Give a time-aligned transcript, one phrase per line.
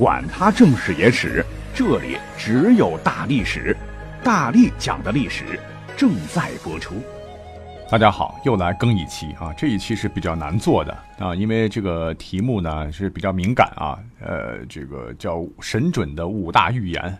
[0.00, 1.44] 管他正史野史。
[1.74, 3.76] 这里只有大历史，
[4.24, 5.60] 大力讲的历史
[5.94, 6.94] 正在播出。
[7.90, 9.52] 大家好，又来更一期啊！
[9.52, 13.98] 这一期是比较难做的啊，因为这个题目呢是比较敏感啊。
[14.22, 17.18] 呃，这个叫神准的五大预言，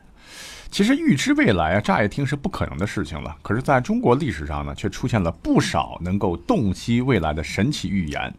[0.71, 3.37] 其实预知未来啊，乍一听是不可能的事情了。
[3.43, 8.33] 可是，在中国历史上呢，却出现了不少能够洞悉未来的神奇预言。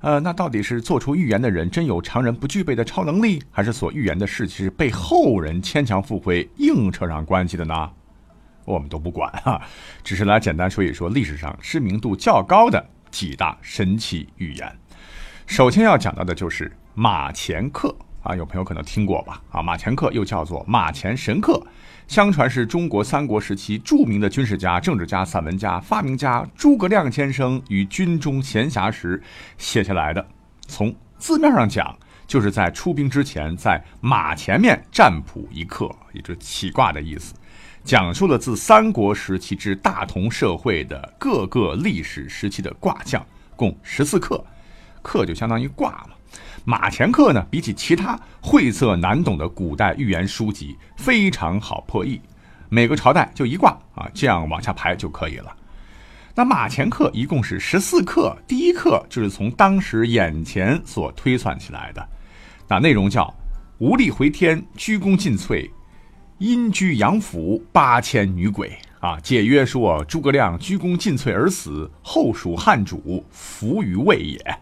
[0.00, 7.90] 呃，那到底是做出预言的人真有常人不具备的超能力，还是所预言的事情是被后人牵强附会、硬扯上关系的呢？
[8.66, 9.60] 我们都不管哈，
[10.02, 14.78] 只是来简单说一说历史上知名度较高的几大神奇预言。
[15.46, 19.40] 首先要讲到的就是马前克啊，有朋友可能听过吧？
[19.50, 21.62] 啊，马前课又叫做马前神课。
[22.08, 29.22] 相传是中国三国时期著名的军事家、政治家、散文家、发明家诸葛亮先生于军中闲暇时
[29.58, 30.26] 写下来的。
[30.66, 37.34] 从字面上讲，就是在出兵之前，在马前面占卜一刻，也就是起卦的意思，
[37.84, 44.42] 讲述了自三国时期至大同社会的各个历史时期的卦象，共十四课，
[45.02, 46.13] 课就相当于卦嘛。
[46.64, 52.20] 马前课呢，比起其他晦涩难懂的古代预言书籍，非常好破译。
[52.68, 55.54] 每个朝代就一卦啊，这样往下排就可以了。
[56.34, 62.08] 那马前课一共是十四课，第一课就是从当时眼前所推算起来的。
[62.66, 63.32] 那内容叫
[63.78, 65.70] “无力回天，鞠躬尽瘁，
[66.38, 74.58] 阴居阳府，八千女鬼”啊，解曰说诸葛亮鞠躬尽瘁而死，后蜀汉主伏于魏也。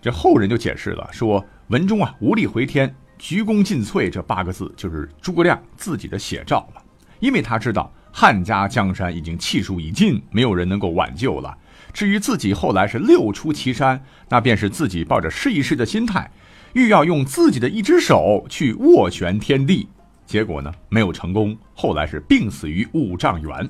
[0.00, 6.82] 这后人就解释了，说文中啊“无力回天，鞠躬尽瘁”这八个字就是诸葛亮自己的写照了，
[7.20, 11.56] 因为他知道汉家江山已经气数已尽，没有人能够挽救了。
[11.92, 16.30] 至于自己后来是六出祁山，那便是自己抱着试一试的心态，
[16.74, 19.88] 欲要用自己的一只手去斡旋天地，
[20.26, 23.68] 结果呢没有成功，后来是病死于五丈原。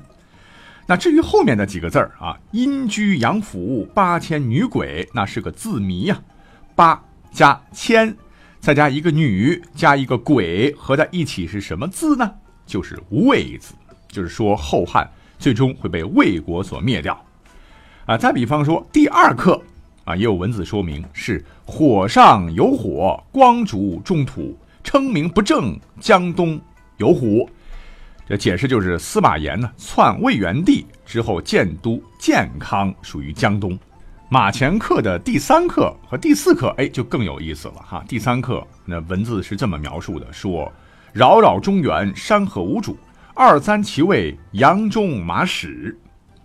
[0.89, 6.19] 那至于后面的几个字儿啊，阴居阳府八千女鬼，那是个字谜呀。
[6.73, 6.99] 八
[7.31, 8.17] 加千，
[8.59, 12.33] 再加一个女，加一个鬼，合在一起是什么字呢？
[12.65, 13.75] 就是魏字，
[14.07, 15.07] 就是说后汉
[15.37, 17.23] 最终会被魏国所灭掉。
[18.07, 19.61] 啊，再比方说第二课
[20.05, 26.59] 啊，也有文字说明是火上有火，光烛中土，称名不正，江东
[26.97, 27.47] 有虎。
[28.29, 33.75] 这解释就是司马炎呢篡魏元帝之后建都建康，属于江东。
[34.29, 38.05] 马前课的第三课和第四课，哎，就更有意思了哈。
[38.07, 40.71] 第三课那文字是这么描述的：说
[41.11, 42.95] 扰扰中原，山河无主，
[43.33, 45.97] 二三其位，羊中马始，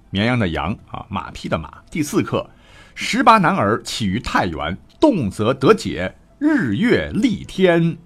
[0.09, 1.71] 绵羊的羊啊，马匹的马。
[1.91, 2.49] 第四课，
[2.95, 7.99] 十八男儿起于太原，动则得解，日月立天。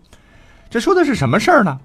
[0.68, 1.78] 这说的是什么事儿呢？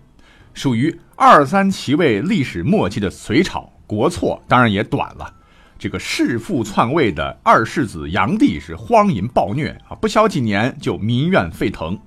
[0.53, 5.33] 属于二三其位历史末期的隋朝，国错当然也短了。
[5.79, 11.99] 这个弑父篡位的二世子杨帝是荒淫暴虐啊，不消几年就民怨沸腾。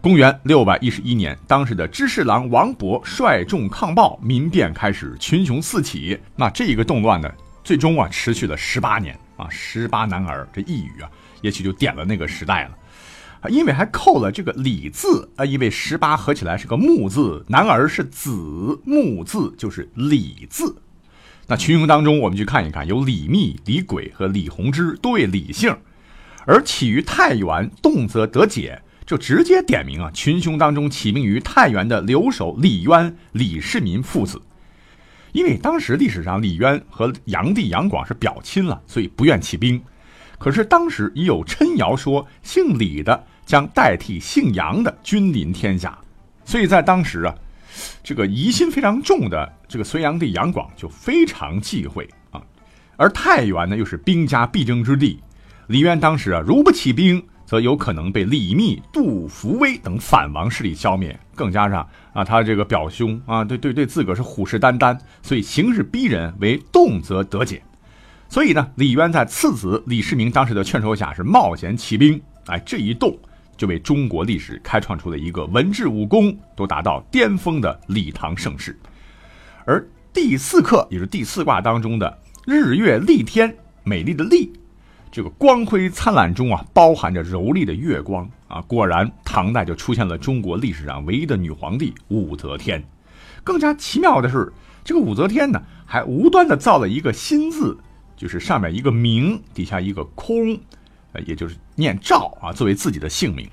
[0.00, 6.18] 公元六百一十一年，当时的知事郎王勃率众抗暴，民变开始，群雄四起。
[6.34, 7.30] 那这一个动乱呢，
[7.62, 11.08] 最终啊持续了十八年啊，十八男儿这一语啊，
[11.42, 12.70] 也许就点了那个时代了。
[13.48, 20.76] 因为还扣了这个李字啊，因为十八合起来是个木字，男儿是子，木字就是李字。
[21.48, 25.76] 那群雄当中，我们去看一看，有李密、李轨和李弘之多位李姓，
[26.46, 34.40] 而起于太原，动则得解，就直接点名啊，群雄当中起名于太原的留守李渊、李世民父子。
[35.32, 39.82] 因为当时历史上李渊和杨帝杨广是表亲了，所以不愿起兵。
[40.38, 43.24] 可是当时已有谶谣说，姓李的。
[43.44, 45.98] 将代替姓杨的君临天下，
[46.44, 47.34] 所以在当时啊，
[48.02, 52.40] 这个疑心非常重的这个隋炀帝杨广就非常忌讳啊。
[52.96, 55.20] 而太原呢又是兵家必争之地，
[55.66, 61.18] 李渊当时啊如不起兵，则有可能被李密、杜伏威等反王势力消灭。
[61.34, 67.62] 更加上啊他这个表兄啊对对对自个是虎视眈眈，所以形势逼人，为动则得解。
[68.28, 73.18] 所以呢，李渊在次子李世民当时的劝说下是冒险起兵，哎这一动。
[73.56, 78.78] 就为中国历史开创出了一个文治武功都达到巅峰的礼堂盛世。
[79.64, 84.52] 而第四课，也是第四卦当中的日月丽天，美丽的丽，
[85.10, 88.60] 这个光辉灿烂中啊，包含着柔丽的月光啊。
[88.62, 92.82] 果然，唐代就出现了中国历史上唯一的女皇帝武则天。
[93.44, 94.52] 更加奇妙的是，
[94.84, 97.76] 这个武则天呢，还无端的造了一个新字，
[98.16, 100.58] 就是上面一个明，底下一个空。
[101.12, 103.48] 呃，也就是念赵啊，作为自己的姓名。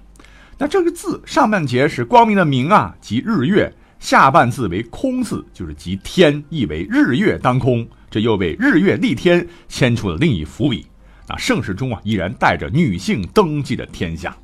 [0.58, 7.88] 那这个字上半截是光明的明啊，即日月；下半字为空字，就是即天，意为日月当空。
[8.10, 10.88] 这又为日月立天牵出了另一伏笔。
[11.28, 14.36] 那盛世中啊，依然带着女性登基的天下。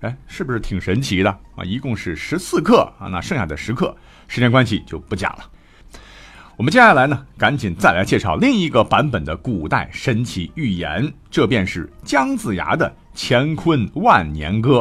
[0.00, 1.64] 哎，是不是挺神奇的啊？
[1.64, 3.96] 一共是十四课啊，那剩下的十课，
[4.28, 5.50] 时间关系就不讲了。
[6.56, 14.78] 我们接下来呢，赶紧再来介绍另一个版本的古代神奇寓言，这便是姜子牙的《乾坤万年歌》。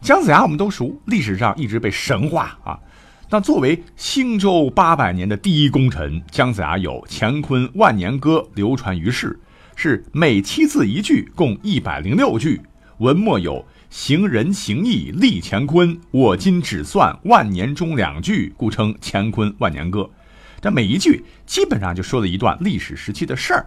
[0.00, 2.78] 姜子牙我们都熟，历史上一直被神化啊。
[3.28, 9.40] 那作为兴周八百年的第一功臣，姜子牙有《乾坤万年歌》流传于世，
[9.74, 12.60] 是每七字一句，共一百零六句，
[12.98, 20.00] 文末有“行仁行义立乾坤，我今只算万年中两句，故称《乾坤万年歌》。
[20.62, 23.66] 这每一句基本上就说了一段历史时期的事儿，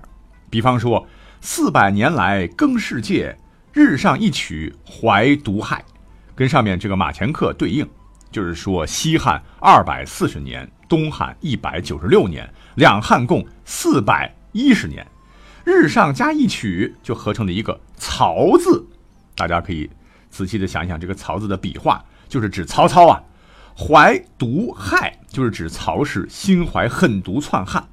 [0.49, 1.05] 比方说
[1.41, 3.37] 四百年来更世界，
[3.73, 5.83] 日上一曲怀毒害，
[6.33, 7.85] 跟上面这个马前课对应，
[8.31, 15.05] 就是说西汉二百四十年，东汉一百九十六年，两汉共四百一十年，
[15.65, 18.87] 日上加一曲就合成了一个曹字，
[19.35, 19.89] 大家可以
[20.29, 23.21] 仔细的想一想这个曹字的笔画，就是指曹操啊。
[23.77, 27.85] 怀毒害就是指曹氏心怀恨毒篡汉，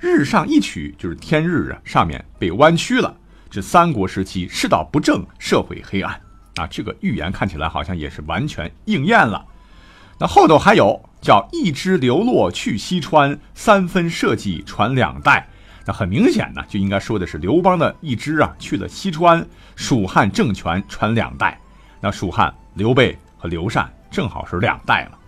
[0.00, 3.16] 日上一曲就是天日啊上面被弯曲了，
[3.48, 6.20] 指三国时期世道不正，社会黑暗
[6.56, 6.66] 啊。
[6.66, 9.46] 这个预言看起来好像也是完全应验了。
[10.18, 15.48] 那后头还有叫一支流落去西川，三分社稷传两代。
[15.86, 19.46] 那很明显呢，就应该说的是刘邦的一支啊去了西川，
[19.76, 21.56] 蜀汉政权传两代。
[22.00, 25.18] 那蜀汉刘备和刘禅正好是两代嘛。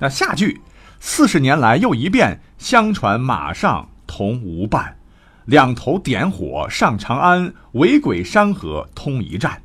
[0.00, 0.60] 那下句，
[1.00, 4.96] 四十年来又一变，相传马上同无伴，
[5.44, 9.62] 两头点火上长安，围鬼山河通一战。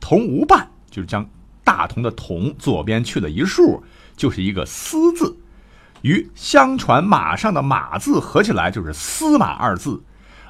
[0.00, 1.26] 同无伴就是将
[1.64, 3.82] 大同的同左边去了一竖，
[4.16, 5.36] 就是一个司字，
[6.02, 10.02] 与相传马上的马字合起来就是司马二字。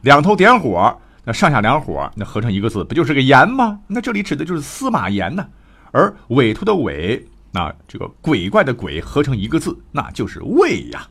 [0.02, 3.80] 两头点火，那上下两火，那合成一个字，不就是个言吗？
[3.86, 5.48] 那这里指的就是司马炎呢。
[5.92, 7.26] 而委托的委。
[7.54, 11.08] 那这个鬼怪的鬼合成一个字，那就是魏呀。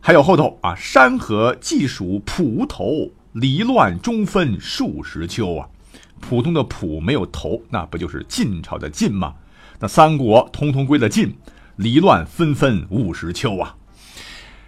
[0.00, 5.68] 还有后头啊，山河既属蒲头，离乱中分数十秋啊。
[6.20, 9.34] 普通的普没有头，那不就是晋朝的晋吗？
[9.80, 11.36] 那三国通通归了晋，
[11.74, 13.74] 离乱纷纷五十秋啊。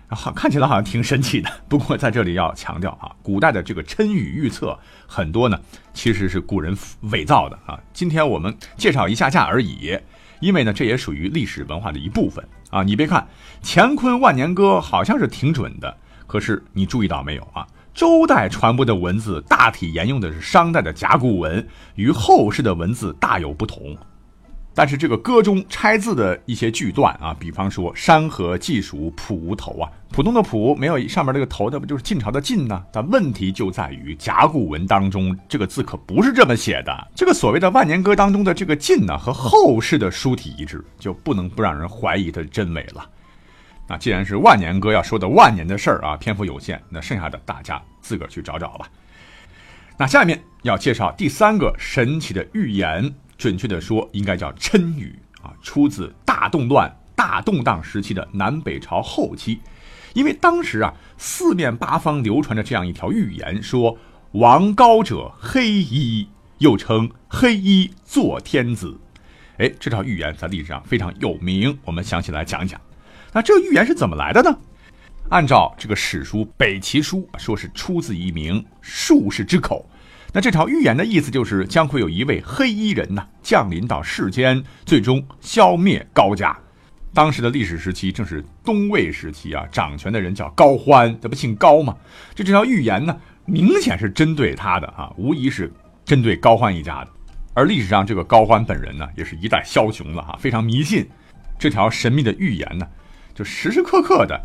[0.08, 1.48] 好，看起来好像挺神奇的。
[1.68, 4.76] 不过在这里要强调啊，古代的这个谶语预测
[5.06, 5.60] 很多呢，
[5.94, 7.80] 其实是古人伪造的啊。
[7.92, 9.96] 今天我们介绍一下下而已。
[10.42, 12.82] 因为呢，这也属于历史文化的一部分啊！
[12.82, 13.20] 你别看
[13.62, 15.96] 《乾坤万年歌》好像是挺准的，
[16.26, 17.64] 可是你注意到没有啊？
[17.94, 23.96] 周代传播的文字大体沿用的是商代的甲骨文，与后世的文字大有不同。
[24.74, 32.82] 但是这个歌中拆字的一些句段啊，比方说“山河既属普无头”啊，普通的普没有上面这个头，那不就是晋朝的晋呢？
[32.90, 37.08] 但问题就在于甲骨文当中这个字可不是这么写的。
[37.14, 43.06] 这个所谓的万年歌当中的这个晋呢，和后世的书体一致，就不能不让人怀疑它的真伪了。
[43.86, 48.88] 那既然是万年歌要说的万年的事儿啊，篇幅有限，那剩下的大家自个儿去找找吧。
[49.98, 53.14] 那下面要介绍第三个神奇的预言。
[53.42, 59.58] 准确的说，应该叫谶语啊，出自大动乱、大动荡时期的南北朝后期。
[60.14, 63.98] 因为当时啊，四面八方流传着这样一条预言，说
[64.34, 68.96] 王高者黑衣，又称黑衣做天子。
[69.58, 72.80] 哎，这条预言在历史上非常有名，我们详细来讲一讲。
[73.32, 74.56] 那这个预言是怎么来的呢？
[75.30, 79.88] 按照这个史书《北齐书》说，是出自一名术士之口。
[80.34, 86.56] 那这条预言的意思就是，将会有一位黑衣人呢降临到世间，最终消灭高家。
[87.12, 91.94] 当时的历史时期正是东魏时期啊，掌权的人叫高欢，这不姓高吗？
[92.34, 95.70] 就这条预言呢，明显是针对他的啊，无疑是
[96.02, 97.08] 针对高欢一家的。
[97.52, 101.06] 而历史上这个高欢本人呢，也是一代枭雄了哈，非常迷信
[101.58, 102.88] 这条神秘的预言呢，
[103.34, 104.42] 就时时刻刻的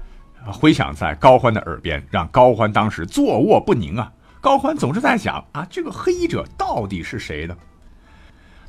[0.52, 4.12] 回响在高欢的耳边，让高欢当时坐卧不宁啊。
[4.48, 7.58] 高欢总是在想啊，这个黑衣者到底是谁呢？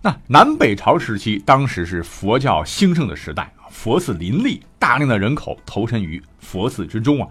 [0.03, 7.29] 那南北朝时期，当时是佛教兴盛的时代，佛寺林立，大量的人口投身于佛寺之中啊。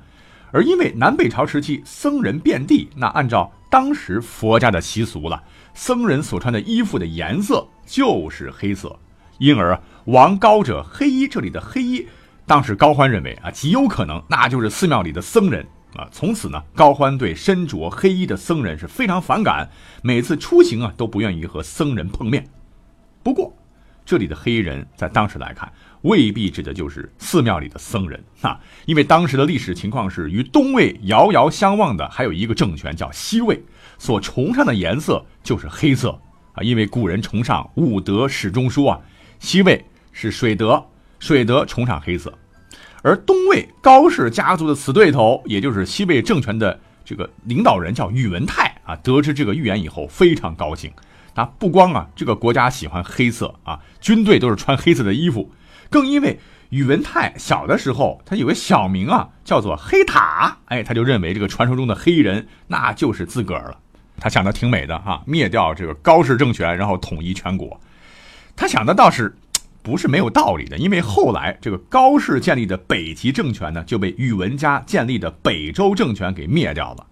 [0.54, 8.98] 而因为南北朝时期僧人遍地，那按照当时佛家的习俗了，僧人所穿的衣服的颜色就是黑色，
[9.40, 12.08] 因而王高者黑衣，这里的黑衣，
[12.46, 16.08] 当时高欢认为啊，极有可能那就是寺庙里的僧人啊。
[16.12, 19.70] 从此呢，高欢对身着黑衣的僧人是非常反感，
[20.02, 22.48] 每次出行啊都不愿意和僧人碰面。
[23.22, 23.54] 不过，
[24.06, 25.70] 这里的黑衣人在当时来看。
[26.04, 33.62] 未必指的就是寺庙里的僧人啊，因为当时的历史情况是与东魏遥遥相望的，还有一个政权叫西魏，
[33.98, 36.12] 所崇尚的颜色就是黑色
[36.54, 39.02] 啊，因为古人崇尚五德始终说啊，
[39.40, 40.86] 西魏是水德，
[41.20, 42.32] 水德崇尚黑色，
[43.08, 50.92] 而东魏高氏家族的死对头，也就是西魏政权的这个领导人叫宇文泰啊，得知这个预言以后非常高兴，
[51.34, 55.50] 他不光啊这个国家喜欢黑色啊，军队都是穿黑色的衣服。
[55.90, 56.38] 更因为
[56.68, 63.78] 宇文泰小的时候，他有个小名啊，叫做黑塔，哎，他就认为这个传说中的黑衣人那就是自个儿了。
[64.20, 67.80] 他想的挺美的哈，灭掉这个高氏政权，然后统一全国。
[68.54, 69.34] 他想的倒是
[69.88, 77.08] 不是没有道理的，因为后来这个高氏建立的北齐政权呢，就被宇文家建立的北周政权给灭掉了。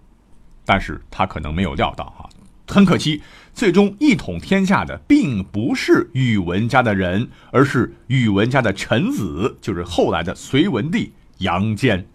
[0.66, 2.28] 但是他可能没有料到哈。
[2.68, 3.22] 很可惜，
[3.54, 12.06] 最终一统天下的并不是宇文家的人，而是宇文家的臣子，就是后来的隋文帝杨坚。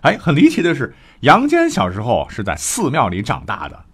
[0.00, 3.84] 哎，很离奇的是，杨坚小时候是在寺庙里长大的，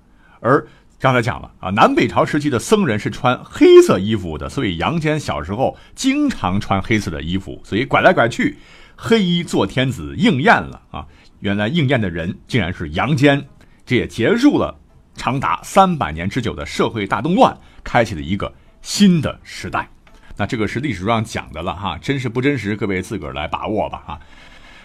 [0.41, 0.67] 而
[1.01, 8.59] 刚才讲了啊，南北朝时期的僧人是穿黑色衣服的，所以杨坚小时候经常穿黑色的衣服，所以拐来拐去，
[8.97, 11.07] 黑衣做天子应验了啊！
[11.39, 13.47] 原来应验的人竟然是杨坚，
[13.87, 14.77] 这也结束了。
[15.15, 18.53] 长达三百年之久的社会大动乱，开启了一个
[18.83, 19.89] 新的时代。
[20.37, 24.21] 那这个是历史上讲的了哈，真实不真实，各位自个儿来把握吧哈。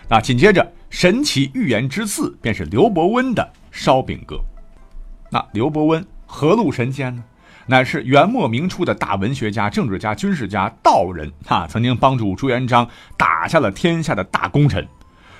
[0.08, 4.40] 那紧接着，神奇预言之四便是刘伯温的烧饼歌。
[5.34, 7.24] 那刘伯温何路神仙呢？
[7.66, 12.88] 乃是元末明初的大文学家、政治家、军事家、道人哈，曾经帮助朱元璋
[13.18, 14.88] 打下了天下的大功臣。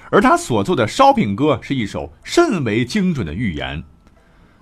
[0.10, 3.84] 而他所作的烧饼歌是一首甚为精准的预言。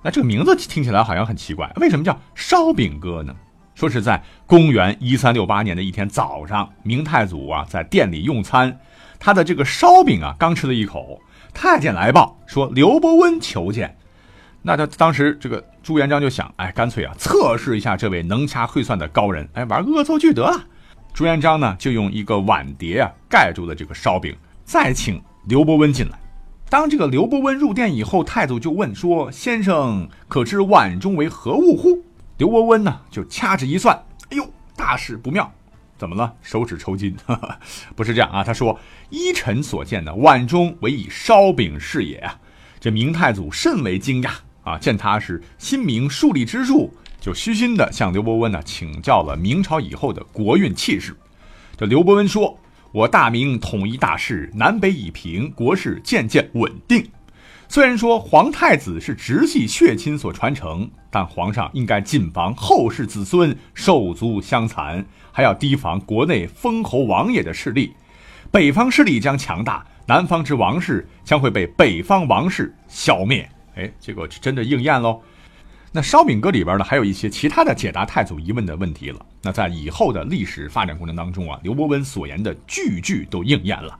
[0.04, 3.34] 那这个名字听起来好像很奇怪，为什么叫烧饼歌呢？
[3.74, 8.78] 说是在公元一三六八年的一天早上，明太祖啊在店里用餐，
[9.18, 11.22] 他的这个烧饼啊刚吃了一口，
[11.54, 13.96] 太监来报说刘伯温求见。
[14.62, 20.64] 那他当时这个朱元璋就想，哎，干脆啊测试一下这位能掐会算的高人，哎，玩恶作剧得了。
[21.14, 26.20] 朱元璋呢就用一个碗碟啊盖住了这个烧饼，再请刘伯温进来。
[26.70, 32.02] 当这个刘伯温入殿以后，太祖就问说：“先生可知碗中为何物乎？”
[32.38, 33.96] 刘伯温呢就掐指一算，
[34.30, 35.52] 哎呦，大事不妙！
[35.98, 36.34] 怎么了？
[36.42, 37.16] 手指抽筋？
[37.96, 42.40] 不是这样啊，他说：“依臣所见呢，碗中唯以烧饼是也啊。”
[42.80, 44.32] 这明太祖甚为惊讶
[44.64, 51.16] 啊，见他是心明树立之术，就虚心的向刘伯温呢请教了明朝以后的国运气势。
[51.78, 52.58] 这刘伯温说。
[52.94, 57.10] 我大明统一大势，南北已平，国势渐渐稳定。
[57.70, 67.94] 虽然说皇太子是直系血亲所传承，但皇上应该谨防后世子孙手足相残，还要提防国内封侯王爷的势力。
[68.52, 73.50] 北方势力将强大，南方之王室将会被北方王室消灭。
[73.76, 75.22] 哎，结果真的应验喽。
[75.94, 79.26] 那烧饼歌里边呢，还有一些其他的解答太祖疑问的问题了。
[79.42, 84.00] 那在以后的历史发展过程当中啊，刘伯温所言的句句都应验了。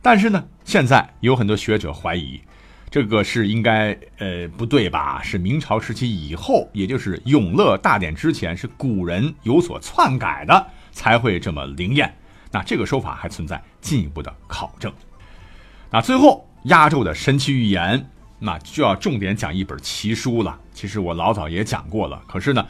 [0.00, 2.40] 但是呢，现在有很多学者怀疑，
[2.88, 5.20] 这个是应该呃不对吧？
[5.20, 12.14] 是明朝时期以后，也就是永乐大典之前，是古人有所篡改的，才会这么灵验。
[12.52, 14.92] 那这个说法还存在进一步的考证。
[15.90, 18.08] 那最后压轴的神奇预言。
[18.38, 20.58] 那就要重点讲一本奇书了。
[20.72, 22.66] 其实我老早也讲过了，可是呢，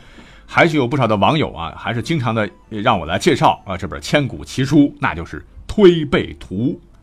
[0.47, 6.55] 还是有不少的网友啊，还是经常的让我来介绍啊这本千古奇书，那就是《推背图》。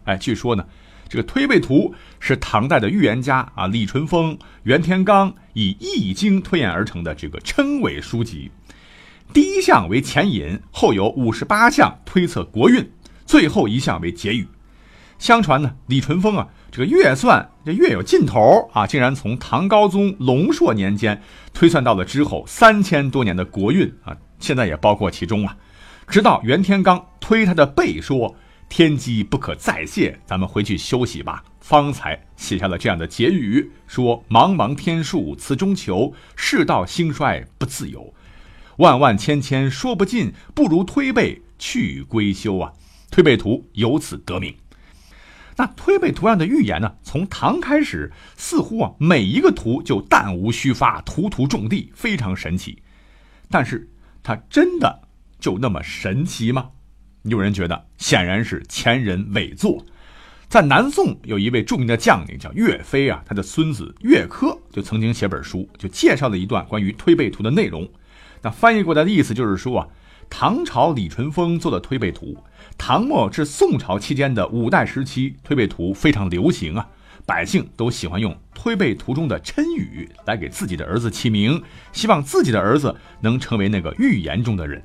[0.05, 0.65] 哎，据说呢，
[1.09, 8.49] 这个《推背图》是唐代的预言家啊李淳风、袁天罡以《易经》推演而成的这个称谓书籍。
[9.33, 12.89] 第一项为前引，后有五十八项推测国运，
[13.25, 14.47] 最后一项为结语。
[15.19, 16.47] 相传呢，李淳风啊。
[16.73, 21.21] 这个月算这月有尽头啊，竟然从唐高宗龙朔年间
[21.53, 25.55] 推算到了之后三千多年的国运啊，现在也包括其中啊。
[26.07, 28.35] 直到袁天罡推他的背说
[28.69, 38.11] 天机不可再泄，咱们回去休息吧，方才写下了这样的结语：说茫茫天数此中求，世道兴衰不自由。
[38.77, 42.73] 万万千千说不尽，不如推背去归休啊！
[43.11, 44.51] 推背图由此得名。
[45.55, 46.95] 那推背图上的预言呢？
[47.03, 52.81] 从唐开始，似乎啊每一个图就弹无虚发，图图中地，非常神奇。
[53.49, 53.89] 但是
[54.23, 55.01] 它真的
[55.39, 56.71] 就那么神奇吗？
[57.23, 59.85] 有人觉得显然是前人伪作。
[60.49, 67.89] 在南宋有一位著名的将领叫岳飞啊，他的孙子岳珂就曾经写本书，就介绍了一段关于推背图的内容。
[68.41, 69.87] 那翻译过来的意思就是说啊，
[70.29, 72.37] 唐朝李淳风做的推背图，
[72.77, 76.87] 唐末至宋朝期间的五代时期推背图非常流行啊，
[77.25, 81.61] 百姓都喜欢用推背图中的谶语来给自己的儿子起名，
[81.91, 84.83] 希望自己的儿子能成为那个预言中的人。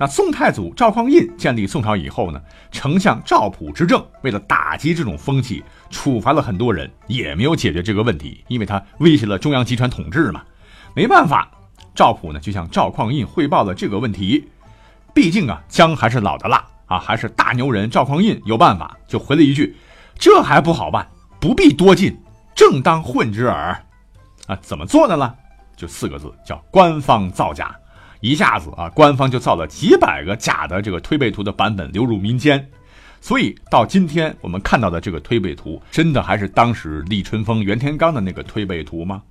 [0.00, 10.44] 那宋太祖赵匡胤建立宋朝以后呢，丞相赵普执政，为了打击这种风气，处罚了很多人，也没有解决这个问题，因为他威胁了中央集权统治嘛。
[10.94, 11.50] 没办法，
[11.96, 14.46] 赵普呢就向赵匡胤汇报了这个问题。
[15.14, 19.76] 毕竟啊，姜还是老的辣啊，还是大牛人赵匡胤有办法，就回了一句
[20.18, 21.08] ：“这还不好办，
[21.40, 22.16] 不必多进，
[22.54, 23.76] 正当混之耳。”
[24.46, 25.34] 啊，怎么做的呢？
[25.76, 27.74] 就四个字，叫官方造假。
[28.20, 32.68] 一下子啊，官方就造了几百个假的这个推背图的版本流入民间，
[33.20, 39.22] 所以到今天我们看到的这个推背图，真的还是当时李淳风、袁天罡的那个推背图吗？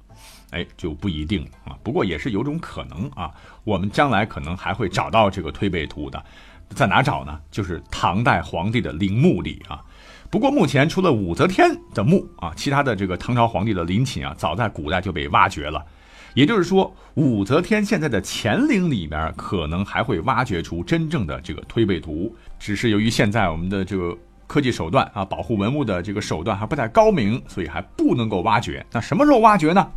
[0.58, 1.78] 哎，就不一定了啊。
[1.84, 3.32] 不过也是有种可能啊，
[3.64, 6.24] 我们将来可能还会找到这个推背图的，
[6.70, 7.40] 在哪找呢？
[7.52, 9.84] 就是唐代皇帝的陵墓里啊。
[10.30, 15.86] 不过目前除了武则天的墓啊，其他的这个唐朝皇帝的陵寝啊，早在古代就被挖掘了。
[16.34, 28.86] 也就是说，武则天现在的乾陵里面可能还会挖掘出真正的这个推背图，只是由于现在我们的这个科技手段啊，保护文物的这个手段还不太高明，所以还不能够挖掘。
[28.92, 29.88] 那什么时候挖掘呢？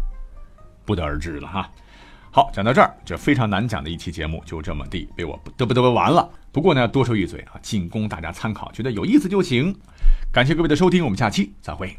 [0.90, 1.70] 不得而知了哈。
[2.32, 6.28] 好，讲到这儿，这非常难讲的一期节目就这么地被我嘚啵嘚啵完了。
[6.50, 9.72] 不过呢，多说一嘴啊，仅供大家参考，觉得有意思就行。
[10.32, 11.96] 感谢各位的收听，我们下期再会。